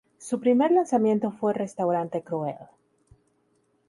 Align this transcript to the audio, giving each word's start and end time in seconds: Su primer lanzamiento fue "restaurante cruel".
Su 0.17 0.39
primer 0.39 0.71
lanzamiento 0.71 1.31
fue 1.31 1.53
"restaurante 1.53 2.23
cruel". 2.23 2.55